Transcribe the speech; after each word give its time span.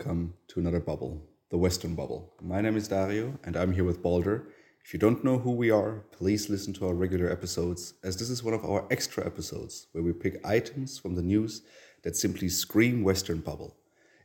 Welcome 0.00 0.32
to 0.48 0.60
another 0.60 0.80
bubble, 0.80 1.28
the 1.50 1.58
Western 1.58 1.94
Bubble. 1.94 2.32
My 2.40 2.62
name 2.62 2.74
is 2.74 2.88
Dario 2.88 3.38
and 3.44 3.54
I'm 3.54 3.74
here 3.74 3.84
with 3.84 4.02
Balder. 4.02 4.48
If 4.82 4.94
you 4.94 4.98
don't 4.98 5.22
know 5.22 5.36
who 5.36 5.50
we 5.50 5.70
are, 5.70 6.04
please 6.10 6.48
listen 6.48 6.72
to 6.74 6.86
our 6.86 6.94
regular 6.94 7.30
episodes, 7.30 7.92
as 8.02 8.16
this 8.16 8.30
is 8.30 8.42
one 8.42 8.54
of 8.54 8.64
our 8.64 8.86
extra 8.90 9.26
episodes 9.26 9.88
where 9.92 10.02
we 10.02 10.14
pick 10.14 10.40
items 10.42 10.98
from 10.98 11.16
the 11.16 11.22
news 11.22 11.60
that 12.02 12.16
simply 12.16 12.48
scream 12.48 13.04
Western 13.04 13.40
Bubble. 13.40 13.76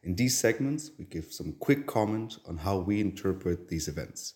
In 0.01 0.15
these 0.15 0.37
segments, 0.37 0.91
we 0.97 1.03
give 1.03 1.33
some 1.33 1.57
quick 1.59 1.85
comment 1.85 2.37
on 2.47 2.55
how 2.55 2.77
we 2.77 3.01
interpret 3.01 3.67
these 3.67 3.89
events. 3.89 4.35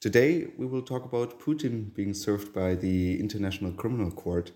Today, 0.00 0.48
we 0.58 0.66
will 0.66 0.82
talk 0.82 1.04
about 1.04 1.38
Putin 1.38 1.94
being 1.94 2.12
served 2.12 2.52
by 2.52 2.74
the 2.74 3.20
International 3.20 3.70
Criminal 3.70 4.10
Court. 4.10 4.50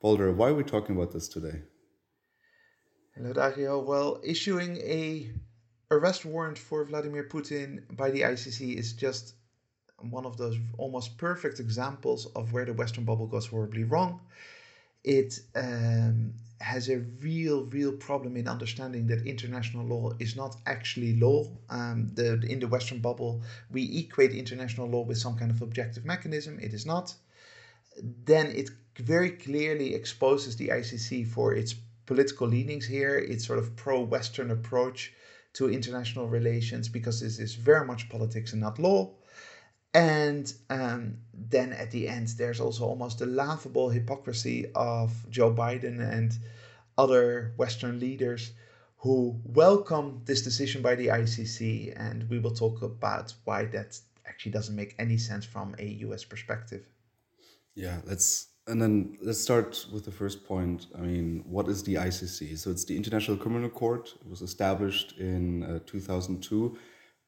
Balder, 0.00 0.30
why 0.30 0.50
are 0.50 0.54
we 0.54 0.62
talking 0.62 0.94
about 0.94 1.12
this 1.12 1.26
today? 1.26 1.62
Hello, 3.16 3.32
Dario. 3.32 3.80
Well, 3.80 4.20
issuing 4.22 4.76
a 4.76 5.32
arrest 5.92 6.24
warrant 6.24 6.58
for 6.58 6.84
Vladimir 6.84 7.24
Putin 7.24 7.82
by 7.96 8.10
the 8.10 8.22
ICC 8.22 8.76
is 8.76 8.92
just 8.94 9.34
one 10.10 10.26
of 10.26 10.36
those 10.36 10.56
almost 10.78 11.16
perfect 11.18 11.60
examples 11.60 12.26
of 12.34 12.52
where 12.52 12.64
the 12.64 12.72
Western 12.72 13.04
bubble 13.04 13.26
goes 13.26 13.46
horribly 13.46 13.84
wrong. 13.84 14.20
It 15.04 15.38
um, 15.54 16.34
has 16.60 16.88
a 16.88 16.98
real, 17.20 17.64
real 17.66 17.92
problem 17.92 18.36
in 18.36 18.48
understanding 18.48 19.06
that 19.08 19.26
international 19.26 19.84
law 19.84 20.12
is 20.18 20.36
not 20.36 20.56
actually 20.66 21.16
law. 21.16 21.46
Um, 21.70 22.10
the, 22.14 22.40
in 22.48 22.60
the 22.60 22.68
Western 22.68 23.00
bubble, 23.00 23.42
we 23.70 23.98
equate 23.98 24.32
international 24.32 24.88
law 24.88 25.02
with 25.02 25.18
some 25.18 25.36
kind 25.36 25.50
of 25.50 25.60
objective 25.60 26.04
mechanism. 26.04 26.58
It 26.60 26.72
is 26.72 26.86
not. 26.86 27.14
Then 28.24 28.46
it 28.46 28.70
very 28.96 29.30
clearly 29.30 29.94
exposes 29.94 30.56
the 30.56 30.68
ICC 30.68 31.28
for 31.28 31.54
its 31.54 31.74
political 32.06 32.46
leanings 32.48 32.86
here, 32.86 33.16
its 33.18 33.46
sort 33.46 33.58
of 33.58 33.76
pro 33.76 34.00
Western 34.00 34.50
approach 34.50 35.12
to 35.54 35.70
international 35.70 36.28
relations, 36.28 36.88
because 36.88 37.20
this 37.20 37.38
is 37.38 37.54
very 37.54 37.86
much 37.86 38.08
politics 38.08 38.52
and 38.52 38.60
not 38.60 38.78
law. 38.78 39.10
And 39.94 40.52
um, 40.70 41.18
then 41.34 41.72
at 41.72 41.90
the 41.90 42.08
end, 42.08 42.28
there's 42.38 42.60
also 42.60 42.84
almost 42.84 43.18
the 43.18 43.26
laughable 43.26 43.90
hypocrisy 43.90 44.70
of 44.74 45.12
Joe 45.30 45.52
Biden 45.52 46.00
and 46.00 46.32
other 46.96 47.52
Western 47.56 48.00
leaders 48.00 48.52
who 48.96 49.38
welcome 49.44 50.22
this 50.24 50.42
decision 50.42 50.80
by 50.80 50.94
the 50.94 51.08
ICC. 51.08 51.92
And 51.96 52.28
we 52.30 52.38
will 52.38 52.54
talk 52.54 52.80
about 52.82 53.34
why 53.44 53.66
that 53.66 53.98
actually 54.24 54.52
doesn't 54.52 54.76
make 54.76 54.94
any 54.98 55.18
sense 55.18 55.44
from 55.44 55.74
a 55.78 55.84
US 56.06 56.24
perspective. 56.24 56.86
Yeah, 57.74 58.00
let's 58.06 58.48
and 58.66 58.80
then 58.80 59.18
let's 59.22 59.40
start 59.40 59.86
with 59.92 60.04
the 60.04 60.12
first 60.12 60.44
point. 60.46 60.86
I 60.96 61.00
mean, 61.00 61.44
what 61.46 61.68
is 61.68 61.82
the 61.82 61.94
ICC? 61.94 62.58
So 62.58 62.70
it's 62.70 62.84
the 62.84 62.96
International 62.96 63.36
Criminal 63.36 63.68
Court. 63.68 64.14
It 64.20 64.28
was 64.28 64.42
established 64.42 65.18
in 65.18 65.62
uh, 65.64 65.80
2002 65.86 66.78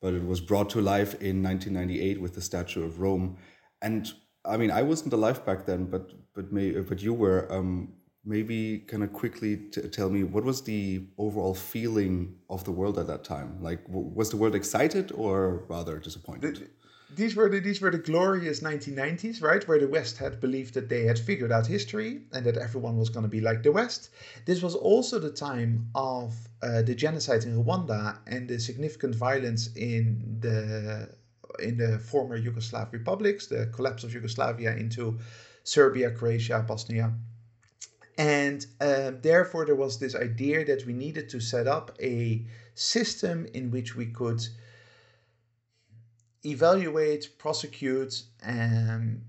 but 0.05 0.13
it 0.13 0.27
was 0.27 0.39
brought 0.39 0.69
to 0.69 0.83
life 0.83 1.15
in 1.23 1.43
1998 1.43 2.21
with 2.21 2.35
the 2.35 2.41
Statute 2.43 2.85
of 2.85 3.01
Rome. 3.01 3.39
And 3.81 4.13
I 4.45 4.59
mean, 4.59 4.71
I 4.71 4.83
wasn't 4.83 5.15
alive 5.15 5.47
back 5.47 5.65
then, 5.65 5.87
but 5.87 6.13
but 6.35 6.53
may, 6.53 6.73
but 6.73 7.03
you 7.03 7.15
were. 7.15 7.51
Um, 7.51 7.95
maybe 8.27 8.79
kind 8.89 9.03
of 9.03 9.13
quickly 9.13 9.55
tell 9.93 10.09
me 10.09 10.25
what 10.25 10.43
was 10.45 10.63
the 10.63 11.07
overall 11.19 11.53
feeling 11.53 12.35
of 12.49 12.65
the 12.65 12.71
world 12.71 12.99
at 12.99 13.07
that 13.07 13.23
time? 13.23 13.59
Like, 13.61 13.81
was 13.87 14.31
the 14.31 14.39
world 14.39 14.55
excited 14.55 15.13
or 15.15 15.67
rather 15.69 15.99
disappointed? 15.99 16.71
These 17.17 17.37
were 17.37 17.49
the 17.49 17.61
these 17.61 17.81
were 17.81 17.91
the 17.91 17.99
glorious 17.99 18.61
1990s, 18.61 19.43
right, 19.43 19.67
where 19.67 19.79
the 19.79 19.89
West 19.89 20.19
had 20.19 20.41
believed 20.41 20.75
that 20.75 20.89
they 20.89 21.05
had 21.05 21.19
figured 21.19 21.53
out 21.53 21.67
history 21.67 22.23
and 22.33 22.45
that 22.45 22.57
everyone 22.57 22.97
was 22.97 23.11
going 23.11 23.23
to 23.23 23.29
be 23.29 23.41
like 23.41 23.63
the 23.63 23.73
West. 23.73 24.11
This 24.45 24.63
was 24.63 24.75
also 24.75 25.19
the 25.19 25.31
time 25.31 25.89
of 25.95 26.35
uh, 26.63 26.83
the 26.83 26.95
genocide 26.95 27.45
in 27.45 27.63
Rwanda 27.63 28.19
and 28.27 28.49
the 28.49 28.59
significant 28.59 29.15
violence 29.15 29.71
in 29.77 30.39
the 30.41 31.09
in 31.61 31.77
the 31.77 31.99
former 31.99 32.39
Yugoslav 32.41 32.93
republics, 32.93 33.47
the 33.47 33.67
collapse 33.67 34.03
of 34.05 34.13
Yugoslavia 34.13 34.75
into 34.77 35.19
Serbia, 35.63 36.11
Croatia, 36.11 36.65
Bosnia. 36.67 37.13
And 38.17 38.65
uh, 38.81 39.13
therefore, 39.23 39.67
there 39.67 39.75
was 39.75 39.99
this 39.99 40.15
idea 40.15 40.65
that 40.65 40.87
we 40.87 40.93
needed 40.93 41.29
to 41.31 41.41
set 41.41 41.67
up 41.67 41.97
a 42.01 42.45
system 42.75 43.47
in 43.55 43.71
which 43.71 43.97
we 43.97 44.07
could 44.07 44.41
evaluate, 46.45 47.39
prosecute, 47.39 48.23
and 48.43 49.23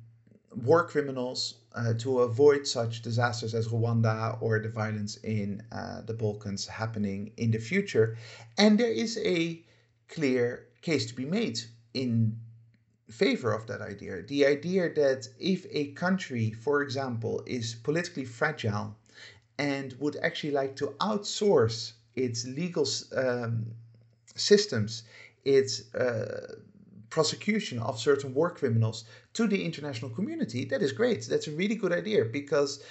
war 0.63 0.87
criminals 0.87 1.55
uh, 1.75 1.93
to 1.93 2.19
avoid 2.19 2.65
such 2.65 3.01
disasters 3.01 3.53
as 3.53 3.67
Rwanda 3.67 4.37
or 4.41 4.59
the 4.59 4.69
violence 4.69 5.17
in 5.17 5.61
uh, 5.71 6.01
the 6.01 6.13
Balkans 6.13 6.67
happening 6.67 7.31
in 7.37 7.51
the 7.51 7.59
future. 7.59 8.17
And 8.57 8.79
there 8.79 8.91
is 8.91 9.17
a 9.17 9.61
clear 10.07 10.67
case 10.81 11.05
to 11.07 11.15
be 11.15 11.25
made 11.25 11.59
in 11.93 12.37
favor 13.09 13.53
of 13.53 13.67
that 13.67 13.81
idea. 13.81 14.21
The 14.23 14.45
idea 14.45 14.93
that 14.93 15.27
if 15.39 15.65
a 15.69 15.87
country, 15.91 16.51
for 16.51 16.81
example, 16.81 17.43
is 17.45 17.75
politically 17.75 18.25
fragile 18.25 18.95
and 19.57 19.93
would 19.99 20.17
actually 20.17 20.51
like 20.51 20.75
to 20.77 20.87
outsource 20.99 21.93
its 22.15 22.45
legal 22.45 22.87
um, 23.15 23.67
systems, 24.35 25.03
its 25.43 25.93
uh, 25.93 26.55
prosecution 27.15 27.79
of 27.79 27.97
certain 27.97 28.33
war 28.33 28.49
criminals 28.59 29.05
to 29.33 29.47
the 29.47 29.63
international 29.63 30.11
community, 30.11 30.65
that 30.65 30.81
is 30.81 30.91
great. 30.91 31.21
That's 31.29 31.47
a 31.47 31.57
really 31.61 31.77
good 31.83 31.93
idea 31.93 32.25
because 32.25 32.83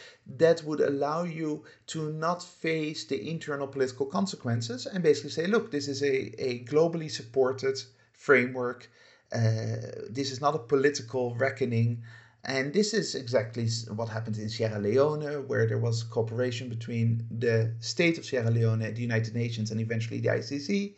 that 0.44 0.64
would 0.64 0.80
allow 0.80 1.24
you 1.24 1.64
to 1.88 2.10
not 2.10 2.42
face 2.42 3.04
the 3.04 3.18
internal 3.34 3.66
political 3.66 4.06
consequences 4.06 4.86
and 4.86 5.02
basically 5.02 5.34
say, 5.38 5.46
look, 5.46 5.70
this 5.70 5.88
is 5.88 6.02
a, 6.02 6.16
a 6.50 6.64
globally 6.64 7.10
supported 7.10 7.76
framework. 8.14 8.90
Uh, 9.30 9.76
this 10.18 10.32
is 10.32 10.41
not 10.41 10.54
a 10.54 10.66
political 10.74 11.34
reckoning. 11.34 12.02
And 12.44 12.72
this 12.72 12.94
is 12.94 13.14
exactly 13.14 13.68
what 13.98 14.08
happened 14.08 14.38
in 14.38 14.48
Sierra 14.48 14.78
Leone, 14.78 15.48
where 15.48 15.66
there 15.66 15.82
was 15.88 16.02
cooperation 16.02 16.70
between 16.70 17.26
the 17.30 17.74
state 17.80 18.16
of 18.16 18.24
Sierra 18.24 18.50
Leone, 18.50 18.94
the 18.98 19.06
United 19.10 19.34
Nations, 19.34 19.70
and 19.70 19.80
eventually 19.80 20.20
the 20.20 20.28
ICC. 20.41 20.94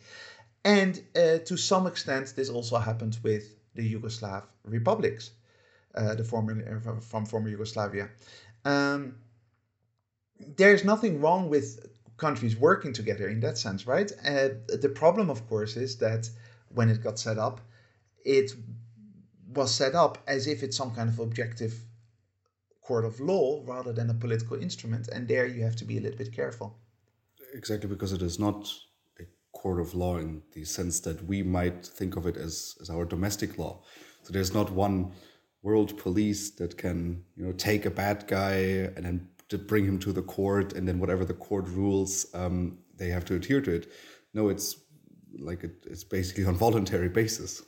And 0.66 1.00
uh, 1.14 1.38
to 1.44 1.56
some 1.56 1.86
extent, 1.86 2.34
this 2.34 2.50
also 2.50 2.76
happened 2.78 3.18
with 3.22 3.54
the 3.76 3.94
Yugoslav 3.94 4.42
republics, 4.64 5.30
uh, 5.94 6.16
the 6.16 6.24
former 6.24 6.54
uh, 6.60 7.00
from 7.00 7.24
former 7.24 7.48
Yugoslavia. 7.48 8.08
Um, 8.64 9.14
there's 10.56 10.84
nothing 10.84 11.20
wrong 11.20 11.48
with 11.48 11.86
countries 12.16 12.56
working 12.56 12.92
together 12.92 13.28
in 13.28 13.38
that 13.40 13.58
sense, 13.58 13.86
right? 13.86 14.10
Uh, 14.26 14.48
the 14.84 14.92
problem, 14.92 15.30
of 15.30 15.48
course, 15.48 15.76
is 15.76 15.98
that 15.98 16.28
when 16.74 16.88
it 16.88 17.00
got 17.00 17.20
set 17.20 17.38
up, 17.38 17.60
it 18.24 18.52
was 19.54 19.72
set 19.72 19.94
up 19.94 20.18
as 20.26 20.48
if 20.48 20.64
it's 20.64 20.76
some 20.76 20.92
kind 20.96 21.08
of 21.08 21.20
objective 21.20 21.74
court 22.82 23.04
of 23.04 23.20
law 23.20 23.62
rather 23.66 23.92
than 23.92 24.10
a 24.10 24.14
political 24.14 24.60
instrument, 24.60 25.06
and 25.12 25.28
there 25.28 25.46
you 25.46 25.62
have 25.62 25.76
to 25.76 25.84
be 25.84 25.96
a 25.96 26.00
little 26.00 26.18
bit 26.18 26.32
careful. 26.32 26.76
Exactly, 27.54 27.88
because 27.88 28.12
it 28.12 28.20
is 28.20 28.40
not 28.40 28.68
court 29.62 29.80
of 29.80 29.94
law 29.94 30.14
in 30.18 30.42
the 30.52 30.64
sense 30.64 31.00
that 31.00 31.18
we 31.30 31.42
might 31.42 31.84
think 31.98 32.16
of 32.16 32.26
it 32.26 32.36
as, 32.36 32.76
as 32.80 32.88
our 32.90 33.04
domestic 33.04 33.58
law. 33.58 33.74
So 34.22 34.32
there's 34.32 34.54
not 34.54 34.70
one 34.70 35.12
world 35.62 35.96
police 35.98 36.50
that 36.60 36.72
can 36.76 37.24
you 37.36 37.44
know 37.44 37.52
take 37.52 37.86
a 37.86 37.90
bad 37.90 38.18
guy 38.26 38.56
and 38.94 39.04
then 39.04 39.28
to 39.48 39.58
bring 39.58 39.84
him 39.84 39.98
to 39.98 40.12
the 40.12 40.22
court 40.22 40.72
and 40.74 40.86
then 40.86 40.98
whatever 40.98 41.24
the 41.24 41.40
court 41.48 41.66
rules 41.68 42.26
um, 42.34 42.78
they 42.98 43.08
have 43.08 43.24
to 43.24 43.34
adhere 43.34 43.60
to 43.60 43.72
it. 43.72 43.84
No, 44.34 44.48
it's 44.48 44.68
like 45.38 45.64
it, 45.64 45.74
it's 45.92 46.04
basically 46.04 46.44
on 46.44 46.54
voluntary 46.54 47.08
basis. 47.08 47.62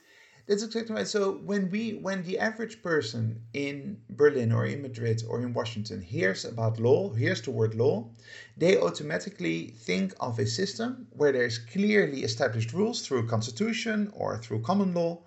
That's 0.48 0.62
exactly 0.62 0.94
right. 0.96 1.06
So 1.06 1.32
when 1.44 1.70
we 1.70 1.98
when 1.98 2.22
the 2.22 2.38
average 2.38 2.82
person 2.82 3.42
in 3.52 4.00
Berlin 4.08 4.50
or 4.50 4.64
in 4.64 4.80
Madrid 4.80 5.22
or 5.28 5.42
in 5.42 5.52
Washington 5.52 6.00
hears 6.00 6.46
about 6.46 6.80
law, 6.80 7.12
hears 7.12 7.42
the 7.42 7.50
word 7.50 7.74
law, 7.74 8.08
they 8.56 8.78
automatically 8.80 9.74
think 9.76 10.14
of 10.20 10.38
a 10.38 10.46
system 10.46 11.06
where 11.10 11.32
there's 11.32 11.58
clearly 11.58 12.24
established 12.24 12.72
rules 12.72 13.06
through 13.06 13.28
constitution 13.28 14.10
or 14.14 14.38
through 14.38 14.62
common 14.62 14.94
law. 14.94 15.22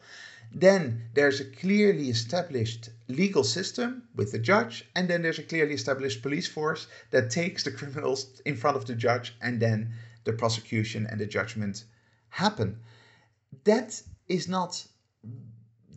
Then 0.52 1.04
there's 1.14 1.40
a 1.40 1.46
clearly 1.46 2.10
established 2.10 2.90
legal 3.08 3.44
system 3.44 4.10
with 4.16 4.32
the 4.32 4.40
judge, 4.40 4.90
and 4.96 5.08
then 5.08 5.22
there's 5.22 5.38
a 5.38 5.44
clearly 5.44 5.76
established 5.76 6.24
police 6.24 6.48
force 6.48 6.88
that 7.12 7.30
takes 7.30 7.64
the 7.64 7.72
criminals 7.80 8.42
in 8.44 8.58
front 8.58 8.76
of 8.76 8.88
the 8.88 8.96
judge, 8.96 9.36
and 9.40 9.60
then 9.60 9.94
the 10.24 10.34
prosecution 10.34 11.06
and 11.06 11.22
the 11.22 11.28
judgment 11.28 11.84
happen. 12.30 12.80
That 13.66 14.02
is 14.28 14.48
not 14.48 14.88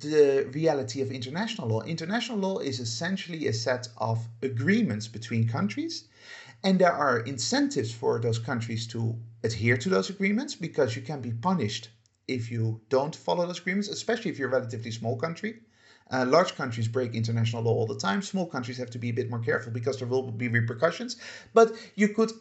the 0.01 0.49
reality 0.53 1.01
of 1.01 1.11
international 1.11 1.69
law. 1.69 1.81
International 1.83 2.39
law 2.39 2.59
is 2.59 2.81
essentially 2.81 3.47
a 3.47 3.53
set 3.53 3.89
of 3.99 4.29
agreements 4.43 5.09
between 5.09 5.49
countries, 5.49 6.05
and 6.63 6.79
there 6.79 6.93
are 6.93 7.21
incentives 7.21 7.93
for 7.93 8.21
those 8.21 8.39
countries 8.39 8.87
to 8.89 9.17
adhere 9.43 9.77
to 9.77 9.89
those 9.89 10.11
agreements 10.11 10.55
because 10.55 10.97
you 10.97 11.03
can 11.03 11.21
be 11.21 11.33
punished 11.33 11.91
if 12.29 12.51
you 12.51 12.81
don't 12.89 13.15
follow 13.17 13.47
those 13.47 13.61
agreements, 13.61 13.89
especially 13.89 14.31
if 14.31 14.39
you're 14.39 14.49
a 14.49 14.53
relatively 14.53 14.91
small 14.91 15.17
country. 15.17 15.61
Uh, 16.11 16.25
large 16.27 16.55
countries 16.55 16.89
break 16.89 17.15
international 17.15 17.63
law 17.63 17.73
all 17.73 17.87
the 17.87 17.97
time. 17.99 18.21
Small 18.23 18.47
countries 18.47 18.79
have 18.79 18.91
to 18.91 18.99
be 18.99 19.11
a 19.11 19.15
bit 19.15 19.31
more 19.31 19.41
careful 19.41 19.73
because 19.73 19.99
there 19.99 20.09
will 20.09 20.31
be 20.31 20.49
repercussions. 20.49 21.17
But 21.55 21.73
you 21.95 22.09
could 22.09 22.33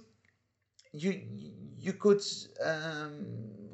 you 0.92 1.22
you 1.80 1.94
could 1.94 2.22
um, 2.64 3.26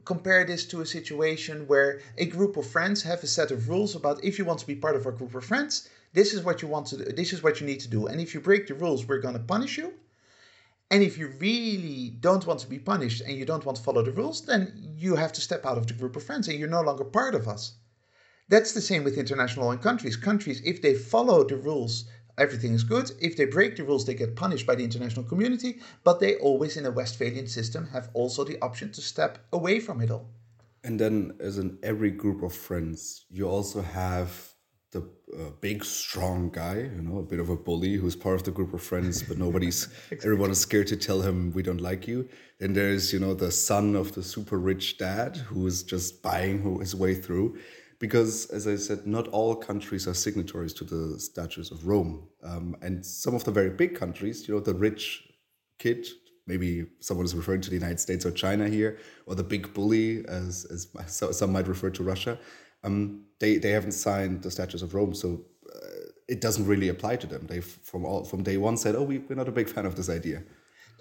compare 0.10 0.44
this 0.44 0.66
to 0.66 0.82
a 0.82 0.94
situation 0.98 1.68
where 1.68 2.02
a 2.18 2.26
group 2.26 2.58
of 2.58 2.66
friends 2.66 3.04
have 3.04 3.22
a 3.22 3.28
set 3.38 3.52
of 3.52 3.70
rules 3.70 3.94
about 3.96 4.24
if 4.24 4.40
you 4.40 4.46
want 4.46 4.60
to 4.60 4.66
be 4.74 4.84
part 4.84 4.96
of 4.96 5.06
our 5.06 5.12
group 5.12 5.36
of 5.36 5.46
friends, 5.46 5.88
this 6.14 6.34
is 6.34 6.42
what 6.44 6.64
you 6.64 6.68
want 6.68 6.88
to 6.88 6.98
do, 6.98 7.04
this 7.22 7.32
is 7.32 7.44
what 7.44 7.60
you 7.60 7.68
need 7.68 7.82
to 7.82 7.94
do. 7.98 8.08
And 8.08 8.20
if 8.20 8.34
you 8.34 8.40
break 8.42 8.66
the 8.66 8.74
rules, 8.74 9.06
we're 9.06 9.26
going 9.26 9.40
to 9.40 9.52
punish 9.54 9.78
you. 9.78 9.94
And 10.90 11.04
if 11.04 11.20
you 11.20 11.28
really 11.48 12.16
don't 12.28 12.48
want 12.48 12.60
to 12.62 12.74
be 12.76 12.80
punished 12.80 13.22
and 13.22 13.38
you 13.38 13.46
don't 13.46 13.66
want 13.68 13.78
to 13.78 13.84
follow 13.84 14.02
the 14.04 14.18
rules, 14.22 14.42
then 14.42 14.62
you 15.04 15.16
have 15.16 15.34
to 15.34 15.42
step 15.42 15.64
out 15.64 15.78
of 15.78 15.86
the 15.86 15.94
group 16.00 16.16
of 16.16 16.24
friends 16.24 16.48
and 16.48 16.58
you're 16.58 16.78
no 16.78 16.82
longer 16.82 17.06
part 17.06 17.36
of 17.36 17.48
us. 17.48 17.74
That's 18.54 18.74
the 18.74 18.88
same 18.90 19.04
with 19.04 19.20
international 19.24 19.68
law 19.68 19.78
countries. 19.78 20.16
Countries, 20.16 20.60
if 20.66 20.82
they 20.82 20.96
follow 20.96 21.44
the 21.44 21.58
rules, 21.58 22.06
everything 22.40 22.74
is 22.74 22.84
good. 22.84 23.12
If 23.22 23.38
they 23.38 23.46
break 23.46 23.76
the 23.76 23.84
rules, 23.84 24.06
they 24.06 24.16
get 24.16 24.36
punished 24.36 24.66
by 24.66 24.76
the 24.76 24.84
international 24.84 25.26
community. 25.26 25.80
But 26.04 26.20
they 26.20 26.36
always, 26.38 26.78
in 26.78 26.86
a 26.86 26.92
Westphalian 26.92 27.48
system, 27.48 27.88
have 27.88 28.10
also 28.14 28.44
the 28.44 28.60
option 28.62 28.92
to 28.94 29.02
step 29.02 29.38
away 29.54 29.80
from 29.80 30.02
it 30.02 30.10
all. 30.10 30.28
And 30.84 31.00
then, 31.00 31.34
as 31.40 31.58
in 31.58 31.78
every 31.84 32.12
group 32.12 32.42
of 32.42 32.54
friends, 32.54 33.26
you 33.30 33.48
also 33.48 33.82
have 33.82 34.54
the 34.92 35.02
uh, 35.38 35.52
big 35.62 35.86
strong 35.86 36.50
guy 36.50 36.78
you 36.78 37.02
know 37.04 37.20
a 37.20 37.24
bit 37.24 37.40
of 37.40 37.50
a 37.50 37.56
bully 37.56 37.94
who's 37.94 38.16
part 38.16 38.36
of 38.36 38.44
the 38.44 38.50
group 38.50 38.74
of 38.74 38.82
friends 38.82 39.22
but 39.22 39.38
nobody's 39.38 39.84
exactly. 40.10 40.18
everyone 40.24 40.50
is 40.50 40.60
scared 40.60 40.88
to 40.88 40.98
tell 40.98 41.22
him 41.22 41.52
we 41.52 41.62
don't 41.62 41.82
like 41.82 42.08
you 42.08 42.28
then 42.60 42.74
there's 42.74 43.14
you 43.14 43.20
know 43.20 43.36
the 43.36 43.52
son 43.52 43.96
of 43.96 44.16
the 44.16 44.24
super 44.24 44.58
rich 44.58 44.98
dad 44.98 45.38
who 45.38 45.68
is 45.68 45.84
just 45.84 46.24
buying 46.24 46.80
his 46.80 46.96
way 46.96 47.14
through 47.14 47.56
because 48.00 48.46
as 48.48 48.68
i 48.68 48.76
said 48.76 49.06
not 49.06 49.28
all 49.30 49.56
countries 49.56 50.08
are 50.08 50.14
signatories 50.14 50.74
to 50.74 50.84
the 50.84 51.20
statutes 51.20 51.72
of 51.72 51.86
rome 51.88 52.28
um, 52.44 52.76
and 52.82 53.06
some 53.06 53.36
of 53.36 53.44
the 53.44 53.52
very 53.52 53.70
big 53.70 53.96
countries 53.96 54.48
you 54.48 54.54
know 54.54 54.60
the 54.60 54.74
rich 54.74 55.24
kid 55.78 56.08
maybe 56.48 56.86
someone 57.00 57.26
is 57.26 57.36
referring 57.36 57.62
to 57.62 57.70
the 57.70 57.76
united 57.76 58.00
states 58.00 58.26
or 58.26 58.32
china 58.32 58.68
here 58.68 58.98
or 59.26 59.36
the 59.36 59.44
big 59.44 59.74
bully 59.74 60.26
as, 60.28 60.66
as 60.72 61.38
some 61.38 61.52
might 61.52 61.68
refer 61.68 61.90
to 61.90 62.04
russia 62.04 62.40
um, 62.84 63.26
they 63.40 63.58
they 63.58 63.72
haven't 63.72 63.92
signed 63.92 64.44
the 64.44 64.52
Statutes 64.52 64.84
of 64.84 64.94
Rome, 64.94 65.14
so 65.14 65.42
uh, 65.74 66.12
it 66.28 66.42
doesn't 66.42 66.66
really 66.66 66.90
apply 66.90 67.18
to 67.18 67.28
them. 67.28 67.46
They 67.48 67.62
from 67.62 68.06
all 68.06 68.24
from 68.24 68.44
day 68.44 68.58
one 68.58 68.78
said, 68.78 68.96
"Oh, 68.96 69.04
we, 69.04 69.20
we're 69.20 69.36
not 69.36 69.48
a 69.48 69.52
big 69.54 69.70
fan 69.70 69.86
of 69.86 69.96
this 69.96 70.10
idea." 70.10 70.44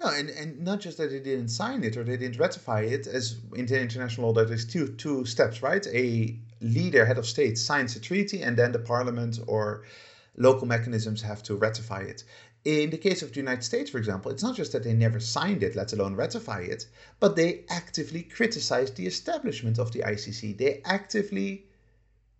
No, 0.01 0.09
and, 0.09 0.29
and 0.29 0.61
not 0.61 0.79
just 0.79 0.97
that 0.97 1.09
they 1.09 1.19
didn't 1.19 1.49
sign 1.49 1.83
it 1.83 1.97
or 1.97 2.05
they 2.05 2.15
didn't 2.15 2.39
ratify 2.39 2.81
it, 2.81 3.05
as 3.05 3.41
in 3.53 3.65
the 3.65 3.81
international 3.81 4.31
law, 4.31 4.45
there's 4.45 4.65
two 4.65 4.89
two 4.95 5.25
steps, 5.25 5.61
right? 5.61 5.85
A 5.87 6.39
leader, 6.61 7.05
head 7.05 7.17
of 7.17 7.25
state, 7.25 7.57
signs 7.57 7.95
a 7.95 7.99
treaty, 7.99 8.41
and 8.41 8.57
then 8.57 8.71
the 8.71 8.79
parliament 8.79 9.39
or 9.47 9.83
local 10.37 10.67
mechanisms 10.67 11.21
have 11.21 11.43
to 11.43 11.55
ratify 11.55 12.01
it. 12.01 12.23
In 12.65 12.89
the 12.89 12.97
case 12.97 13.21
of 13.21 13.31
the 13.31 13.39
United 13.39 13.63
States, 13.63 13.89
for 13.89 13.97
example, 13.97 14.31
it's 14.31 14.43
not 14.43 14.55
just 14.55 14.73
that 14.73 14.83
they 14.83 14.93
never 14.93 15.19
signed 15.19 15.63
it, 15.63 15.75
let 15.75 15.93
alone 15.93 16.15
ratify 16.15 16.61
it, 16.61 16.87
but 17.19 17.35
they 17.35 17.63
actively 17.69 18.23
criticized 18.23 18.95
the 18.95 19.07
establishment 19.07 19.79
of 19.79 19.91
the 19.91 19.99
ICC. 19.99 20.57
They 20.57 20.81
actively 20.83 21.67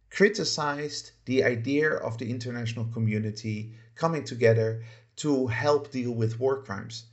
criticized 0.09 1.11
the 1.25 1.43
idea 1.43 1.91
of 1.91 2.17
the 2.17 2.29
international 2.29 2.85
community 2.85 3.73
coming 3.95 4.23
together 4.23 4.83
to 5.17 5.47
help 5.47 5.91
deal 5.91 6.11
with 6.11 6.39
war 6.39 6.63
crimes. 6.63 7.05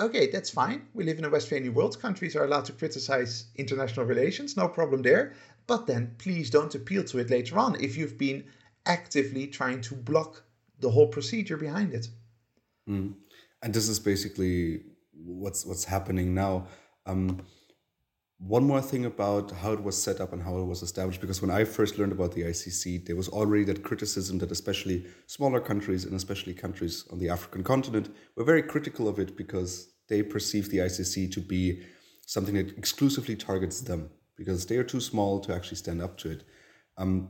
Okay, 0.00 0.30
that's 0.30 0.48
fine. 0.48 0.86
We 0.94 1.04
live 1.04 1.18
in 1.18 1.26
a 1.26 1.30
Westphalian 1.30 1.74
world. 1.74 2.00
Countries 2.00 2.34
are 2.34 2.44
allowed 2.44 2.64
to 2.66 2.72
criticize 2.72 3.46
international 3.56 4.06
relations, 4.06 4.56
no 4.56 4.68
problem 4.68 5.02
there. 5.02 5.34
But 5.70 5.86
then 5.86 6.16
please 6.18 6.50
don't 6.50 6.74
appeal 6.74 7.04
to 7.04 7.20
it 7.20 7.30
later 7.30 7.56
on 7.56 7.80
if 7.80 7.96
you've 7.96 8.18
been 8.18 8.42
actively 8.86 9.46
trying 9.46 9.80
to 9.82 9.94
block 9.94 10.42
the 10.80 10.90
whole 10.90 11.06
procedure 11.06 11.56
behind 11.56 11.94
it. 11.94 12.08
Mm. 12.88 13.14
And 13.62 13.72
this 13.72 13.88
is 13.88 14.00
basically 14.00 14.80
what's 15.12 15.64
what's 15.64 15.84
happening 15.84 16.34
now. 16.34 16.66
Um, 17.06 17.42
one 18.38 18.64
more 18.64 18.82
thing 18.82 19.04
about 19.04 19.52
how 19.52 19.72
it 19.72 19.80
was 19.80 19.96
set 20.02 20.20
up 20.20 20.32
and 20.32 20.42
how 20.42 20.58
it 20.58 20.64
was 20.64 20.82
established 20.82 21.20
because 21.20 21.42
when 21.42 21.50
i 21.50 21.62
first 21.62 21.98
learned 21.98 22.12
about 22.12 22.32
the 22.32 22.40
icc 22.52 23.04
there 23.04 23.14
was 23.14 23.28
already 23.28 23.64
that 23.64 23.82
criticism 23.82 24.38
that 24.38 24.50
especially 24.50 25.04
smaller 25.26 25.60
countries 25.60 26.06
and 26.06 26.14
especially 26.14 26.54
countries 26.54 27.04
on 27.12 27.18
the 27.18 27.28
african 27.28 27.62
continent 27.62 28.08
were 28.36 28.44
very 28.52 28.62
critical 28.62 29.06
of 29.08 29.18
it 29.18 29.36
because 29.36 29.92
they 30.08 30.22
perceive 30.22 30.70
the 30.70 30.78
icc 30.78 31.30
to 31.30 31.40
be 31.40 31.82
something 32.24 32.54
that 32.54 32.78
exclusively 32.78 33.36
targets 33.36 33.82
them 33.82 34.08
because 34.40 34.66
they 34.66 34.76
are 34.80 34.90
too 34.92 35.02
small 35.10 35.32
to 35.40 35.54
actually 35.54 35.80
stand 35.84 36.00
up 36.06 36.14
to 36.16 36.30
it 36.30 36.42
um, 36.96 37.28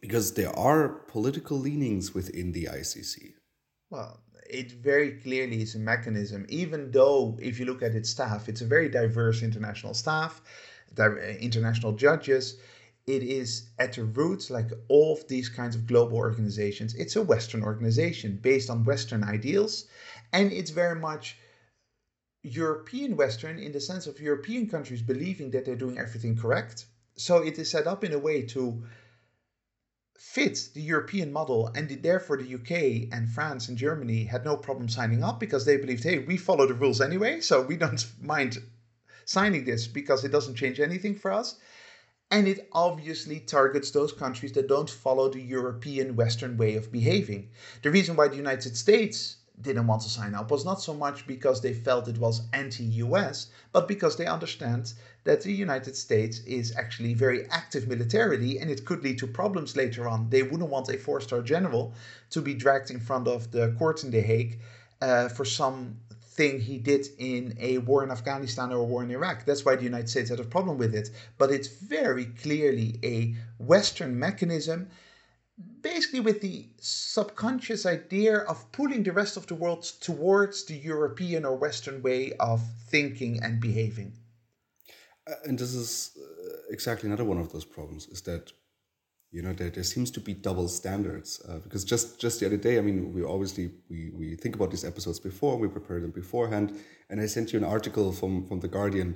because 0.00 0.34
there 0.34 0.54
are 0.70 0.88
political 1.14 1.58
leanings 1.58 2.14
within 2.14 2.52
the 2.52 2.64
icc 2.78 3.14
well 3.90 4.12
it 4.48 4.72
very 4.72 5.12
clearly 5.12 5.62
is 5.62 5.74
a 5.74 5.78
mechanism, 5.78 6.46
even 6.48 6.90
though 6.90 7.36
if 7.40 7.58
you 7.58 7.66
look 7.66 7.82
at 7.82 7.94
its 7.94 8.10
staff, 8.10 8.48
it's 8.48 8.62
a 8.62 8.66
very 8.66 8.88
diverse 8.88 9.42
international 9.42 9.94
staff, 9.94 10.40
international 11.40 11.92
judges. 11.92 12.58
It 13.06 13.22
is 13.22 13.70
at 13.78 13.94
the 13.94 14.04
roots, 14.04 14.50
like 14.50 14.70
all 14.88 15.12
of 15.12 15.26
these 15.28 15.48
kinds 15.48 15.76
of 15.76 15.86
global 15.86 16.16
organizations, 16.16 16.94
it's 16.94 17.16
a 17.16 17.22
Western 17.22 17.62
organization 17.62 18.38
based 18.42 18.70
on 18.70 18.84
Western 18.84 19.24
ideals. 19.24 19.86
And 20.32 20.52
it's 20.52 20.70
very 20.70 20.98
much 20.98 21.36
European 22.48 23.16
Western 23.16 23.58
in 23.58 23.72
the 23.72 23.80
sense 23.80 24.06
of 24.06 24.20
European 24.20 24.68
countries 24.68 25.02
believing 25.02 25.50
that 25.50 25.64
they're 25.64 25.76
doing 25.76 25.98
everything 25.98 26.36
correct. 26.36 26.86
So 27.16 27.38
it 27.38 27.58
is 27.58 27.70
set 27.70 27.86
up 27.86 28.04
in 28.04 28.12
a 28.12 28.18
way 28.18 28.42
to 28.42 28.84
fit 30.18 30.70
the 30.74 30.82
European 30.82 31.32
model, 31.32 31.68
and 31.74 31.88
therefore 32.02 32.36
the 32.36 32.54
UK 32.54 33.08
and 33.12 33.30
France 33.30 33.68
and 33.68 33.78
Germany 33.78 34.24
had 34.24 34.44
no 34.44 34.56
problem 34.56 34.88
signing 34.88 35.22
up 35.22 35.38
because 35.38 35.64
they 35.64 35.76
believed, 35.76 36.04
hey, 36.04 36.18
we 36.18 36.36
follow 36.36 36.66
the 36.66 36.74
rules 36.74 37.00
anyway, 37.00 37.40
so 37.40 37.62
we 37.62 37.76
don't 37.76 38.04
mind 38.20 38.58
signing 39.24 39.64
this 39.64 39.86
because 39.86 40.24
it 40.24 40.32
doesn't 40.32 40.56
change 40.56 40.80
anything 40.80 41.14
for 41.14 41.32
us. 41.32 41.56
And 42.30 42.46
it 42.46 42.68
obviously 42.72 43.40
targets 43.40 43.90
those 43.90 44.12
countries 44.12 44.52
that 44.52 44.68
don't 44.68 44.90
follow 44.90 45.30
the 45.30 45.40
European 45.40 46.14
Western 46.14 46.56
way 46.56 46.74
of 46.74 46.92
behaving. 46.92 47.50
The 47.82 47.90
reason 47.90 48.16
why 48.16 48.28
the 48.28 48.36
United 48.36 48.76
States 48.76 49.36
didn't 49.62 49.86
want 49.86 50.02
to 50.02 50.08
sign 50.08 50.34
up 50.34 50.50
was 50.50 50.64
not 50.64 50.80
so 50.80 50.94
much 50.94 51.26
because 51.26 51.60
they 51.60 51.74
felt 51.74 52.08
it 52.08 52.18
was 52.18 52.42
anti 52.52 52.84
US, 53.04 53.48
but 53.72 53.88
because 53.88 54.16
they 54.16 54.26
understand 54.26 54.92
that 55.24 55.42
the 55.42 55.52
United 55.52 55.96
States 55.96 56.40
is 56.40 56.74
actually 56.76 57.14
very 57.14 57.46
active 57.50 57.88
militarily 57.88 58.58
and 58.58 58.70
it 58.70 58.84
could 58.84 59.02
lead 59.02 59.18
to 59.18 59.26
problems 59.26 59.76
later 59.76 60.08
on. 60.08 60.30
They 60.30 60.42
wouldn't 60.42 60.70
want 60.70 60.88
a 60.88 60.98
four 60.98 61.20
star 61.20 61.42
general 61.42 61.92
to 62.30 62.40
be 62.40 62.54
dragged 62.54 62.90
in 62.90 63.00
front 63.00 63.26
of 63.28 63.50
the 63.50 63.74
court 63.78 64.04
in 64.04 64.10
The 64.10 64.20
Hague 64.20 64.60
uh, 65.02 65.28
for 65.28 65.44
something 65.44 66.60
he 66.60 66.78
did 66.78 67.08
in 67.18 67.56
a 67.58 67.78
war 67.78 68.04
in 68.04 68.10
Afghanistan 68.10 68.72
or 68.72 68.78
a 68.78 68.84
war 68.84 69.02
in 69.02 69.10
Iraq. 69.10 69.44
That's 69.44 69.64
why 69.64 69.76
the 69.76 69.84
United 69.84 70.08
States 70.08 70.30
had 70.30 70.40
a 70.40 70.44
problem 70.44 70.78
with 70.78 70.94
it. 70.94 71.10
But 71.36 71.50
it's 71.50 71.68
very 71.68 72.26
clearly 72.26 72.98
a 73.02 73.34
Western 73.58 74.18
mechanism 74.18 74.88
basically 75.82 76.20
with 76.20 76.40
the 76.40 76.66
subconscious 76.78 77.86
idea 77.86 78.38
of 78.38 78.70
pulling 78.72 79.02
the 79.02 79.12
rest 79.12 79.36
of 79.36 79.46
the 79.46 79.54
world 79.54 79.82
towards 80.00 80.64
the 80.64 80.74
European 80.74 81.44
or 81.44 81.56
Western 81.56 82.02
way 82.02 82.32
of 82.40 82.60
thinking 82.88 83.42
and 83.42 83.60
behaving. 83.60 84.12
Uh, 85.28 85.34
and 85.44 85.58
this 85.58 85.74
is 85.74 86.16
uh, 86.16 86.56
exactly 86.70 87.08
another 87.08 87.24
one 87.24 87.38
of 87.38 87.52
those 87.52 87.64
problems 87.64 88.06
is 88.08 88.22
that 88.22 88.52
you 89.30 89.42
know 89.42 89.52
there, 89.52 89.70
there 89.70 89.84
seems 89.84 90.10
to 90.10 90.20
be 90.20 90.32
double 90.32 90.68
standards 90.68 91.42
uh, 91.48 91.58
because 91.58 91.84
just 91.84 92.18
just 92.18 92.40
the 92.40 92.46
other 92.46 92.56
day 92.56 92.78
i 92.78 92.80
mean 92.80 93.12
we 93.12 93.22
obviously 93.22 93.70
we, 93.90 94.10
we 94.14 94.36
think 94.36 94.54
about 94.56 94.70
these 94.70 94.86
episodes 94.86 95.20
before 95.20 95.58
we 95.58 95.68
prepare 95.68 96.00
them 96.00 96.10
beforehand 96.10 96.80
and 97.10 97.20
i 97.20 97.26
sent 97.26 97.52
you 97.52 97.58
an 97.58 97.64
article 97.64 98.10
from 98.10 98.46
from 98.46 98.60
the 98.60 98.68
guardian 98.68 99.14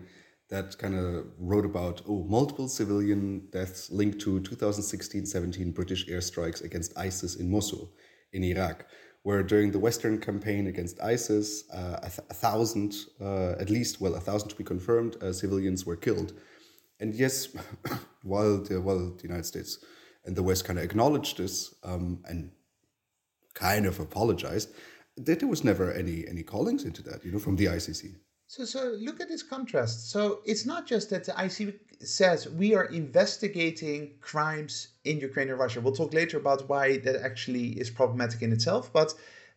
that 0.52 0.76
kind 0.76 0.94
of 0.94 1.24
wrote 1.38 1.64
about 1.64 2.02
oh 2.06 2.24
multiple 2.28 2.68
civilian 2.68 3.48
deaths 3.50 3.90
linked 3.90 4.20
to 4.20 4.38
2016-17 4.40 5.74
British 5.74 6.06
airstrikes 6.08 6.62
against 6.62 6.96
ISIS 6.96 7.36
in 7.36 7.50
Mosul 7.50 7.90
in 8.34 8.44
Iraq, 8.44 8.84
where 9.22 9.42
during 9.42 9.72
the 9.72 9.78
Western 9.78 10.18
campaign 10.18 10.66
against 10.66 11.00
ISIS, 11.00 11.64
uh, 11.72 11.98
a, 12.02 12.10
th- 12.10 12.28
a, 12.28 12.34
thousand, 12.34 12.90
uh, 13.18 13.52
at 13.62 13.70
least, 13.70 14.00
well, 14.00 14.14
a 14.14 14.20
thousand 14.20 14.50
to 14.50 14.56
be 14.56 14.64
confirmed, 14.64 15.16
uh, 15.22 15.32
civilians 15.32 15.86
were 15.86 15.96
killed. 15.96 16.34
And 17.00 17.14
yes, 17.14 17.48
while 18.22 18.58
the, 18.58 18.78
while 18.80 19.10
the 19.16 19.22
United 19.22 19.46
States 19.46 19.78
and 20.26 20.36
the 20.36 20.42
West 20.42 20.66
kind 20.66 20.78
of 20.78 20.84
acknowledged 20.84 21.38
this 21.38 21.74
um, 21.82 22.22
and 22.28 22.50
kind 23.54 23.86
of 23.86 24.00
apologized, 24.00 24.68
that 25.16 25.40
there 25.40 25.48
was 25.48 25.64
never 25.64 25.92
any 25.92 26.26
any 26.28 26.42
callings 26.42 26.84
into 26.84 27.02
that, 27.02 27.24
you 27.24 27.32
know, 27.32 27.38
from 27.38 27.56
the 27.56 27.66
ICC. 27.66 28.16
So, 28.54 28.66
so 28.66 28.94
look 29.00 29.18
at 29.18 29.28
this 29.28 29.42
contrast. 29.42 30.10
So 30.10 30.40
it's 30.44 30.66
not 30.66 30.86
just 30.86 31.08
that 31.08 31.24
the 31.24 31.34
IC 31.42 31.80
says 32.06 32.46
we 32.50 32.74
are 32.74 32.84
investigating 32.84 34.10
crimes 34.20 34.88
in 35.04 35.20
Ukraine 35.20 35.48
and 35.48 35.58
Russia. 35.58 35.80
We'll 35.80 35.94
talk 35.94 36.12
later 36.12 36.36
about 36.36 36.68
why 36.68 36.98
that 36.98 37.16
actually 37.24 37.68
is 37.80 37.88
problematic 37.88 38.42
in 38.42 38.52
itself. 38.52 38.92
But 38.92 39.14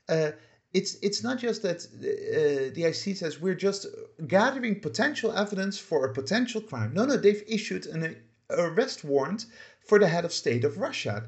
uh, 0.07 0.31
it's 0.71 0.95
it's 1.01 1.21
not 1.23 1.39
just 1.39 1.61
that 1.63 1.79
uh, 1.83 2.73
the 2.73 2.85
IC 2.85 3.17
says 3.17 3.41
we're 3.41 3.61
just 3.67 3.85
gathering 4.27 4.79
potential 4.79 5.33
evidence 5.33 5.77
for 5.77 6.05
a 6.05 6.13
potential 6.13 6.61
crime. 6.61 6.93
No, 6.93 7.03
no, 7.03 7.17
they've 7.17 7.43
issued 7.49 7.87
an 7.87 8.15
arrest 8.49 9.03
warrant 9.03 9.45
for 9.85 9.99
the 9.99 10.07
head 10.07 10.23
of 10.23 10.31
state 10.31 10.63
of 10.63 10.77
Russia 10.77 11.27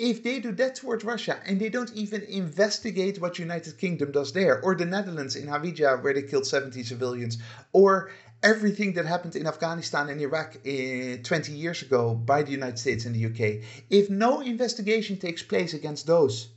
if 0.00 0.22
they 0.22 0.40
do 0.40 0.50
that 0.52 0.76
towards 0.76 1.04
Russia 1.04 1.38
and 1.44 1.60
they 1.60 1.68
don't 1.68 1.92
even 1.92 2.22
investigate 2.22 3.20
what 3.20 3.38
United 3.38 3.76
Kingdom 3.76 4.10
does 4.12 4.32
there, 4.32 4.58
or 4.62 4.74
the 4.74 4.86
Netherlands 4.86 5.36
in 5.36 5.46
Hawija 5.46 6.02
where 6.02 6.14
they 6.14 6.22
killed 6.22 6.46
70 6.46 6.82
civilians, 6.84 7.36
or 7.74 8.10
everything 8.42 8.94
that 8.94 9.04
happened 9.04 9.36
in 9.36 9.46
Afghanistan 9.46 10.08
and 10.08 10.18
Iraq 10.18 10.56
uh, 10.56 11.22
20 11.22 11.52
years 11.52 11.82
ago 11.82 12.14
by 12.14 12.42
the 12.42 12.50
United 12.50 12.78
States 12.78 13.04
and 13.04 13.14
the 13.14 13.26
UK, 13.26 13.62
if 13.90 14.08
no 14.08 14.40
investigation 14.40 15.18
takes 15.18 15.42
place 15.42 15.74
against 15.74 16.06
those 16.06 16.48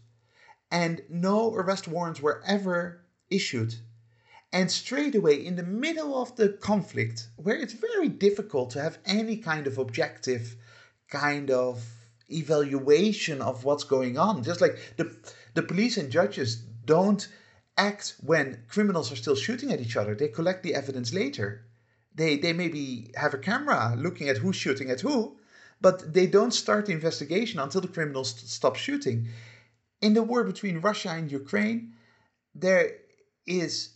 and 0.71 1.01
no 1.09 1.53
arrest 1.53 1.89
warrants 1.89 2.21
were 2.21 2.41
ever 2.47 3.01
issued, 3.29 3.75
and 4.53 4.71
straight 4.71 5.15
away 5.15 5.45
in 5.45 5.57
the 5.57 5.63
middle 5.63 6.21
of 6.21 6.33
the 6.37 6.47
conflict, 6.47 7.27
where 7.35 7.57
it's 7.57 7.73
very 7.73 8.07
difficult 8.07 8.69
to 8.69 8.81
have 8.81 8.99
any 9.05 9.35
kind 9.35 9.67
of 9.67 9.77
objective 9.77 10.55
kind 11.09 11.51
of 11.51 11.83
evaluation 12.29 13.41
of 13.41 13.63
what's 13.63 13.83
going 13.83 14.17
on, 14.17 14.43
just 14.43 14.61
like 14.61 14.79
the, 14.97 15.15
the 15.53 15.63
police 15.63 15.97
and 15.97 16.11
judges 16.11 16.55
don't 16.85 17.27
act 17.77 18.15
when 18.21 18.63
criminals 18.67 19.11
are 19.11 19.15
still 19.15 19.35
shooting 19.35 19.71
at 19.71 19.81
each 19.81 19.97
other, 19.97 20.15
they 20.15 20.27
collect 20.27 20.63
the 20.63 20.75
evidence 20.75 21.13
later. 21.13 21.65
They 22.15 22.37
they 22.37 22.53
maybe 22.53 23.11
have 23.15 23.33
a 23.33 23.39
camera 23.39 23.95
looking 23.97 24.29
at 24.29 24.37
who's 24.37 24.55
shooting 24.55 24.91
at 24.91 25.01
who, 25.01 25.37
but 25.81 26.13
they 26.13 26.27
don't 26.27 26.53
start 26.53 26.85
the 26.85 26.93
investigation 26.93 27.59
until 27.59 27.81
the 27.81 27.87
criminals 27.87 28.35
stop 28.49 28.75
shooting. 28.75 29.29
In 30.01 30.13
the 30.13 30.21
war 30.21 30.43
between 30.43 30.81
Russia 30.81 31.09
and 31.09 31.31
Ukraine, 31.31 31.93
there 32.53 32.97
is 33.47 33.93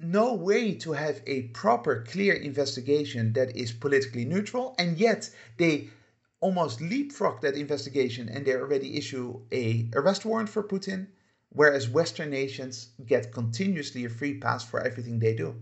no 0.00 0.34
way 0.34 0.74
to 0.74 0.92
have 0.92 1.20
a 1.26 1.42
proper, 1.48 2.04
clear 2.08 2.34
investigation 2.34 3.32
that 3.32 3.56
is 3.56 3.72
politically 3.72 4.24
neutral, 4.24 4.76
and 4.78 4.96
yet 4.98 5.28
they 5.56 5.90
almost 6.40 6.80
leapfrog 6.80 7.40
that 7.40 7.56
investigation 7.56 8.28
and 8.28 8.44
they 8.44 8.54
already 8.54 8.96
issue 8.96 9.40
a 9.52 9.88
arrest 9.94 10.24
warrant 10.24 10.48
for 10.48 10.62
Putin, 10.62 11.08
whereas 11.50 11.88
Western 11.88 12.30
nations 12.30 12.90
get 13.06 13.32
continuously 13.32 14.04
a 14.04 14.08
free 14.08 14.38
pass 14.38 14.64
for 14.64 14.80
everything 14.80 15.18
they 15.18 15.34
do. 15.34 15.54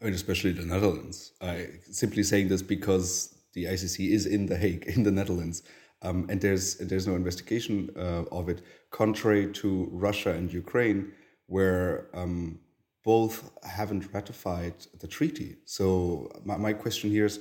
I 0.00 0.06
mean, 0.06 0.14
especially 0.14 0.52
the 0.52 0.66
Netherlands. 0.66 1.32
I 1.40 1.68
simply 1.90 2.24
saying 2.24 2.48
this 2.48 2.62
because 2.62 3.34
the 3.54 3.64
ICC 3.66 4.10
is 4.10 4.26
in 4.26 4.46
The 4.46 4.56
Hague, 4.56 4.84
in 4.86 5.04
the 5.04 5.12
Netherlands, 5.12 5.62
um, 6.02 6.26
and 6.28 6.40
there's 6.40 6.76
there's 6.76 7.06
no 7.06 7.14
investigation 7.14 7.90
uh, 7.96 8.24
of 8.32 8.48
it, 8.48 8.62
contrary 8.90 9.52
to 9.52 9.88
Russia 9.92 10.30
and 10.30 10.52
Ukraine, 10.52 11.12
where 11.46 12.08
um, 12.12 12.58
both 13.04 13.50
haven't 13.62 14.12
ratified 14.12 14.74
the 15.00 15.06
treaty. 15.06 15.56
So 15.64 16.30
my, 16.44 16.56
my 16.56 16.72
question 16.72 17.10
here 17.10 17.26
is, 17.26 17.38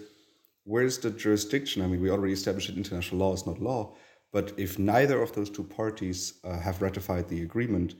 where's 0.63 0.97
the 0.99 1.11
jurisdiction? 1.11 1.81
I 1.81 1.87
mean, 1.87 2.01
we 2.01 2.09
already 2.09 2.33
established 2.33 2.67
that 2.67 2.77
international 2.77 3.19
law 3.19 3.33
is 3.33 3.45
not 3.45 3.59
law, 3.59 3.95
but 4.31 4.53
if 4.57 4.79
neither 4.79 5.21
of 5.21 5.33
those 5.33 5.49
two 5.49 5.63
parties 5.63 6.35
uh, 6.43 6.59
have 6.59 6.81
ratified 6.81 7.27
the 7.27 7.41
agreement, 7.41 7.95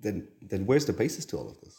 then 0.00 0.28
then 0.40 0.66
where's 0.66 0.86
the 0.86 0.92
basis 0.92 1.24
to 1.26 1.36
all 1.38 1.48
of 1.48 1.60
this? 1.60 1.76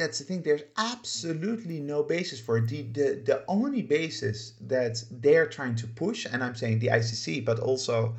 that's 0.00 0.18
the 0.18 0.24
thing. 0.24 0.42
There's 0.42 0.62
absolutely 0.78 1.78
no 1.78 2.02
basis 2.02 2.40
for 2.40 2.56
it. 2.58 2.68
The, 2.68 2.82
the, 2.82 3.22
the 3.24 3.44
only 3.48 3.82
basis 3.82 4.54
that 4.62 5.02
they're 5.10 5.46
trying 5.46 5.74
to 5.76 5.86
push, 5.86 6.26
and 6.30 6.42
I'm 6.42 6.54
saying 6.54 6.78
the 6.78 6.88
ICC, 6.88 7.44
but 7.44 7.60
also 7.60 8.16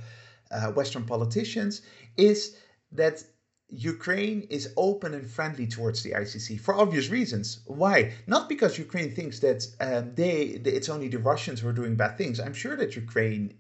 uh, 0.51 0.71
Western 0.71 1.03
politicians, 1.05 1.81
is 2.17 2.57
that 2.91 3.23
Ukraine 3.71 4.41
is 4.49 4.73
open 4.75 5.13
and 5.13 5.29
friendly 5.29 5.65
towards 5.65 6.03
the 6.03 6.11
ICC 6.11 6.59
for 6.59 6.75
obvious 6.75 7.09
reasons. 7.09 7.61
Why? 7.65 8.13
Not 8.27 8.49
because 8.49 8.77
Ukraine 8.77 9.11
thinks 9.15 9.39
that 9.39 9.65
um, 9.79 10.13
they 10.13 10.41
it's 10.77 10.89
only 10.89 11.07
the 11.07 11.19
Russians 11.19 11.61
who 11.61 11.69
are 11.69 11.73
doing 11.73 11.95
bad 11.95 12.17
things. 12.17 12.39
I'm 12.39 12.53
sure 12.53 12.75
that 12.75 12.97
Ukraine 12.97 13.53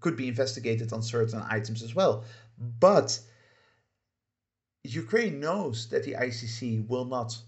could 0.00 0.16
be 0.16 0.28
investigated 0.28 0.92
on 0.92 1.02
certain 1.02 1.42
items 1.48 1.82
as 1.82 1.94
well, 1.94 2.24
but 2.58 3.20
Ukraine 4.82 5.38
knows 5.40 5.88
that 5.88 6.02
the 6.02 6.14
ICC 6.14 6.88
will 6.88 7.04
not 7.04 7.38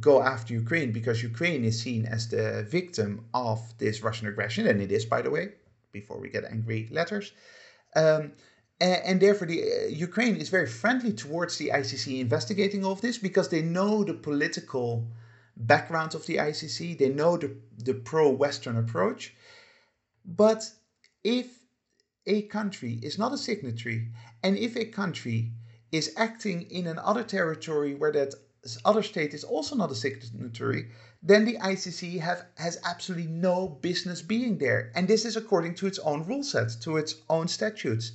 go 0.00 0.22
after 0.22 0.52
Ukraine 0.52 0.92
because 0.92 1.22
Ukraine 1.22 1.64
is 1.64 1.80
seen 1.80 2.04
as 2.04 2.28
the 2.28 2.66
victim 2.68 3.24
of 3.32 3.58
this 3.78 4.02
Russian 4.02 4.28
aggression, 4.28 4.66
and 4.66 4.82
it 4.82 4.92
is, 4.92 5.06
by 5.06 5.22
the 5.22 5.30
way, 5.30 5.52
before 5.92 6.18
we 6.20 6.28
get 6.28 6.44
angry 6.44 6.88
letters. 6.90 7.32
Um, 7.96 8.32
and, 8.80 9.20
therefore, 9.20 9.46
the 9.46 9.62
uh, 9.62 9.86
Ukraine 9.88 10.36
is 10.36 10.48
very 10.48 10.66
friendly 10.66 11.12
towards 11.12 11.56
the 11.58 11.70
ICC 11.70 12.20
investigating 12.20 12.84
all 12.84 12.92
of 12.92 13.00
this 13.00 13.18
because 13.18 13.48
they 13.48 13.62
know 13.62 14.02
the 14.04 14.14
political 14.14 15.06
background 15.56 16.14
of 16.14 16.26
the 16.26 16.36
ICC, 16.36 16.98
they 16.98 17.10
know 17.10 17.36
the, 17.36 17.56
the 17.78 17.94
pro 17.94 18.30
Western 18.30 18.76
approach. 18.76 19.34
But 20.24 20.68
if 21.22 21.46
a 22.26 22.42
country 22.42 22.98
is 23.02 23.18
not 23.18 23.32
a 23.32 23.38
signatory, 23.38 24.10
and 24.42 24.56
if 24.58 24.76
a 24.76 24.86
country 24.86 25.52
is 25.92 26.12
acting 26.16 26.62
in 26.62 26.86
another 26.88 27.22
territory 27.22 27.94
where 27.94 28.12
that 28.12 28.34
other 28.84 29.02
state 29.02 29.34
is 29.34 29.44
also 29.44 29.76
not 29.76 29.92
a 29.92 29.94
signatory, 29.94 30.90
then 31.22 31.44
the 31.44 31.58
ICC 31.58 32.18
have, 32.20 32.46
has 32.56 32.78
absolutely 32.84 33.28
no 33.28 33.68
business 33.68 34.22
being 34.22 34.58
there. 34.58 34.90
And 34.94 35.06
this 35.06 35.24
is 35.24 35.36
according 35.36 35.74
to 35.76 35.86
its 35.86 35.98
own 36.00 36.24
rule 36.24 36.42
set, 36.42 36.70
to 36.82 36.96
its 36.96 37.16
own 37.28 37.46
statutes. 37.48 38.12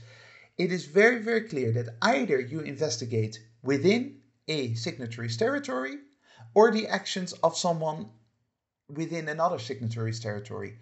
It 0.60 0.74
is 0.74 0.86
very, 0.86 1.20
very 1.20 1.44
clear 1.48 1.72
that 1.72 1.96
either 2.02 2.38
you 2.38 2.60
investigate 2.60 3.40
within 3.64 4.20
a 4.50 4.74
signatory's 4.74 5.38
territory 5.38 5.96
or 6.54 6.70
the 6.70 6.86
actions 6.88 7.32
of 7.32 7.58
someone 7.58 8.10
within 8.90 9.30
another 9.30 9.58
signatory's 9.58 10.20
territory. 10.20 10.78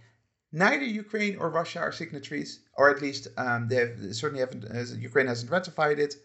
Neither 0.51 0.83
Ukraine 0.83 1.37
or 1.37 1.51
Russia 1.51 1.79
are 1.79 1.91
signatories, 1.91 2.61
or 2.73 2.89
at 2.89 3.03
least 3.03 3.27
um, 3.37 3.67
they 3.67 3.75
have, 3.75 4.15
certainly 4.15 4.39
haven't. 4.39 4.65
Uh, 4.65 4.95
Ukraine 4.97 5.27
hasn't 5.27 5.51
ratified 5.51 5.99
it. 5.99 6.15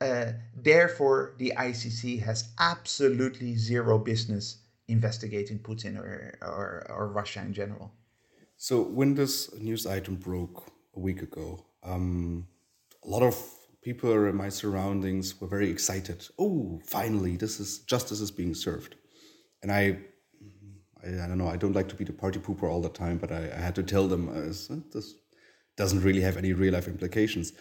Uh, 0.00 0.32
therefore, 0.56 1.34
the 1.38 1.52
ICC 1.56 2.20
has 2.22 2.48
absolutely 2.58 3.54
zero 3.54 3.96
business 3.96 4.56
investigating 4.88 5.60
Putin 5.60 5.96
or, 5.96 6.36
or, 6.42 6.86
or 6.88 7.12
Russia 7.12 7.40
in 7.42 7.52
general. 7.52 7.92
So, 8.56 8.82
when 8.82 9.14
this 9.14 9.54
news 9.54 9.86
item 9.86 10.16
broke 10.16 10.66
a 10.96 11.00
week 11.00 11.22
ago, 11.22 11.64
um, 11.84 12.48
a 13.04 13.08
lot 13.08 13.22
of 13.22 13.36
people 13.82 14.12
in 14.26 14.36
my 14.36 14.48
surroundings 14.48 15.40
were 15.40 15.48
very 15.48 15.70
excited. 15.70 16.26
Oh, 16.38 16.80
finally, 16.86 17.36
this 17.36 17.58
is 17.60 17.80
justice 17.80 18.20
is 18.20 18.30
being 18.30 18.54
served. 18.54 18.94
And 19.62 19.72
I, 19.72 19.98
I, 21.04 21.24
I 21.24 21.26
don't 21.26 21.38
know, 21.38 21.48
I 21.48 21.56
don't 21.56 21.74
like 21.74 21.88
to 21.88 21.96
be 21.96 22.04
the 22.04 22.12
party 22.12 22.38
pooper 22.38 22.70
all 22.70 22.80
the 22.80 22.88
time, 22.88 23.18
but 23.18 23.32
I, 23.32 23.50
I 23.54 23.60
had 23.60 23.74
to 23.76 23.82
tell 23.82 24.06
them 24.06 24.28
uh, 24.28 24.40
this 24.92 25.14
doesn't 25.76 26.02
really 26.02 26.20
have 26.20 26.36
any 26.36 26.52
real 26.52 26.74
life 26.74 26.88
implications. 26.88 27.52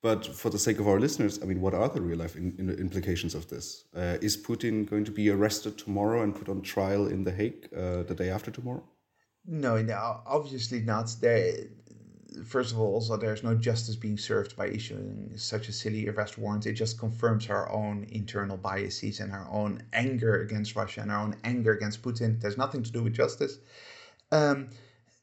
But 0.00 0.24
for 0.24 0.48
the 0.48 0.58
sake 0.58 0.78
of 0.78 0.86
our 0.86 1.00
listeners, 1.00 1.42
I 1.42 1.46
mean, 1.46 1.60
what 1.60 1.74
are 1.74 1.88
the 1.88 2.00
real 2.00 2.18
life 2.18 2.36
in, 2.36 2.54
in 2.58 2.70
implications 2.70 3.34
of 3.34 3.48
this? 3.48 3.84
Uh, 3.94 4.16
is 4.22 4.36
Putin 4.36 4.88
going 4.88 5.04
to 5.04 5.10
be 5.10 5.28
arrested 5.28 5.76
tomorrow 5.76 6.22
and 6.22 6.34
put 6.34 6.48
on 6.48 6.62
trial 6.62 7.08
in 7.08 7.24
The 7.24 7.32
Hague 7.32 7.68
uh, 7.76 8.04
the 8.04 8.14
day 8.14 8.30
after 8.30 8.52
tomorrow? 8.52 8.84
No, 9.44 9.82
no, 9.82 10.20
obviously 10.24 10.80
not. 10.82 11.12
There, 11.20 11.52
first 12.44 12.72
of 12.72 12.80
all, 12.80 12.94
also 12.94 13.16
there's 13.16 13.42
no 13.42 13.54
justice 13.54 13.96
being 13.96 14.18
served 14.18 14.56
by 14.56 14.68
issuing 14.68 15.32
such 15.36 15.68
a 15.68 15.72
silly 15.72 16.08
arrest 16.08 16.38
warrant. 16.38 16.66
It 16.66 16.74
just 16.74 16.98
confirms 16.98 17.48
our 17.50 17.70
own 17.70 18.06
internal 18.10 18.56
biases 18.56 19.20
and 19.20 19.32
our 19.32 19.48
own 19.50 19.82
anger 19.92 20.40
against 20.42 20.76
Russia 20.76 21.00
and 21.02 21.10
our 21.10 21.20
own 21.20 21.36
anger 21.44 21.72
against 21.72 22.02
Putin. 22.02 22.40
There's 22.40 22.58
nothing 22.58 22.82
to 22.82 22.92
do 22.92 23.02
with 23.02 23.14
justice. 23.14 23.58
Um, 24.32 24.70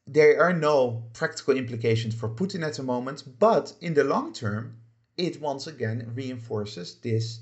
there 0.06 0.40
are 0.40 0.52
no 0.52 1.04
practical 1.12 1.56
implications 1.56 2.14
for 2.14 2.28
Putin 2.28 2.64
at 2.64 2.74
the 2.74 2.82
moment, 2.82 3.24
but 3.38 3.72
in 3.80 3.94
the 3.94 4.04
long 4.04 4.32
term, 4.32 4.76
it 5.16 5.40
once 5.40 5.66
again 5.66 6.12
reinforces 6.14 6.96
this 6.96 7.40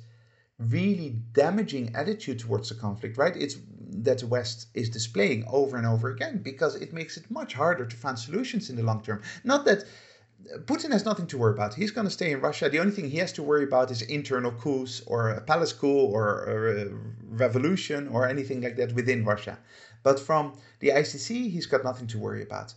really 0.58 1.16
damaging 1.32 1.94
attitude 1.94 2.38
towards 2.38 2.68
the 2.68 2.74
conflict, 2.74 3.18
right? 3.18 3.36
It's 3.36 3.56
that 4.04 4.18
the 4.18 4.26
West 4.26 4.68
is 4.74 4.88
displaying 4.90 5.44
over 5.48 5.76
and 5.76 5.86
over 5.86 6.10
again 6.10 6.38
because 6.42 6.74
it 6.76 6.92
makes 6.92 7.16
it 7.16 7.30
much 7.30 7.54
harder 7.54 7.86
to 7.86 7.96
find 7.96 8.18
solutions 8.18 8.70
in 8.70 8.76
the 8.76 8.82
long 8.82 9.02
term. 9.02 9.22
Not 9.44 9.64
that 9.64 9.84
uh, 10.52 10.58
Putin 10.58 10.92
has 10.92 11.04
nothing 11.04 11.26
to 11.28 11.38
worry 11.38 11.54
about. 11.54 11.74
He's 11.74 11.90
going 11.90 12.06
to 12.06 12.10
stay 12.12 12.32
in 12.32 12.40
Russia. 12.40 12.68
The 12.68 12.80
only 12.80 12.92
thing 12.92 13.08
he 13.10 13.18
has 13.18 13.32
to 13.32 13.42
worry 13.42 13.64
about 13.64 13.90
is 13.90 14.02
internal 14.02 14.52
coups 14.52 15.02
or 15.06 15.30
a 15.30 15.40
palace 15.40 15.72
coup 15.72 15.88
or 15.88 16.44
a 16.44 16.88
revolution 17.30 18.08
or 18.08 18.28
anything 18.28 18.60
like 18.60 18.76
that 18.76 18.92
within 18.94 19.24
Russia. 19.24 19.58
But 20.02 20.20
from 20.20 20.58
the 20.80 20.88
ICC, 20.90 21.50
he's 21.50 21.66
got 21.66 21.82
nothing 21.82 22.06
to 22.08 22.18
worry 22.18 22.42
about. 22.42 22.74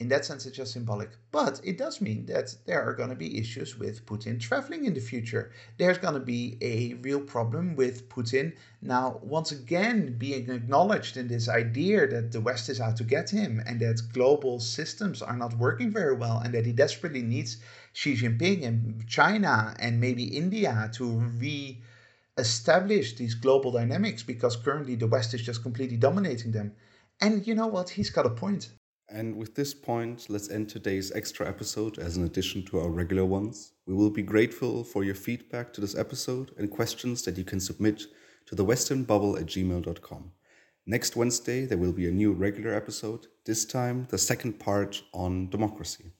In 0.00 0.08
that 0.08 0.24
sense, 0.24 0.46
it's 0.46 0.56
just 0.56 0.72
symbolic. 0.72 1.10
But 1.30 1.60
it 1.62 1.76
does 1.76 2.00
mean 2.00 2.24
that 2.24 2.56
there 2.64 2.82
are 2.82 2.94
going 2.94 3.10
to 3.10 3.14
be 3.14 3.38
issues 3.38 3.78
with 3.78 4.06
Putin 4.06 4.40
traveling 4.40 4.86
in 4.86 4.94
the 4.94 5.00
future. 5.00 5.52
There's 5.76 5.98
going 5.98 6.14
to 6.14 6.20
be 6.20 6.56
a 6.62 6.94
real 6.94 7.20
problem 7.20 7.76
with 7.76 8.08
Putin 8.08 8.54
now, 8.80 9.20
once 9.22 9.52
again, 9.52 10.16
being 10.16 10.48
acknowledged 10.48 11.18
in 11.18 11.28
this 11.28 11.50
idea 11.50 12.06
that 12.06 12.32
the 12.32 12.40
West 12.40 12.70
is 12.70 12.80
out 12.80 12.96
to 12.96 13.04
get 13.04 13.28
him 13.28 13.62
and 13.66 13.78
that 13.80 14.00
global 14.14 14.58
systems 14.58 15.20
are 15.20 15.36
not 15.36 15.58
working 15.58 15.90
very 15.90 16.16
well 16.16 16.38
and 16.38 16.54
that 16.54 16.64
he 16.64 16.72
desperately 16.72 17.20
needs 17.20 17.58
Xi 17.92 18.14
Jinping 18.14 18.64
and 18.64 19.06
China 19.06 19.76
and 19.78 20.00
maybe 20.00 20.24
India 20.24 20.90
to 20.94 21.04
re 21.04 21.78
establish 22.38 23.16
these 23.16 23.34
global 23.34 23.70
dynamics 23.70 24.22
because 24.22 24.56
currently 24.56 24.94
the 24.94 25.08
West 25.08 25.34
is 25.34 25.42
just 25.42 25.62
completely 25.62 25.98
dominating 25.98 26.52
them. 26.52 26.72
And 27.20 27.46
you 27.46 27.54
know 27.54 27.66
what? 27.66 27.90
He's 27.90 28.08
got 28.08 28.24
a 28.24 28.30
point. 28.30 28.70
And 29.12 29.36
with 29.36 29.56
this 29.56 29.74
point, 29.74 30.26
let's 30.28 30.50
end 30.50 30.68
today's 30.68 31.10
extra 31.12 31.48
episode 31.48 31.98
as 31.98 32.16
an 32.16 32.24
addition 32.24 32.64
to 32.66 32.78
our 32.78 32.88
regular 32.88 33.24
ones. 33.24 33.72
We 33.86 33.94
will 33.94 34.10
be 34.10 34.22
grateful 34.22 34.84
for 34.84 35.02
your 35.02 35.16
feedback 35.16 35.72
to 35.72 35.80
this 35.80 35.96
episode 35.96 36.52
and 36.56 36.70
questions 36.70 37.22
that 37.22 37.36
you 37.36 37.42
can 37.42 37.58
submit 37.58 38.04
to 38.46 38.54
the 38.54 38.64
westernbubble 38.64 39.40
at 39.40 39.46
gmail.com. 39.46 40.30
Next 40.86 41.16
Wednesday, 41.16 41.66
there 41.66 41.78
will 41.78 41.92
be 41.92 42.08
a 42.08 42.12
new 42.12 42.32
regular 42.32 42.72
episode, 42.72 43.26
this 43.46 43.64
time 43.64 44.06
the 44.10 44.18
second 44.18 44.60
part 44.60 45.02
on 45.12 45.50
democracy. 45.50 46.12